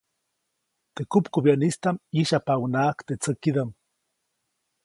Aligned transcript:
Teʼ 0.95 1.07
kupkubyäʼnistaʼm 1.11 1.95
ʼyĩsyajpaʼunhnaʼajk 2.13 2.99
teʼ 3.07 3.19
tsäkidaʼm. 3.21 3.69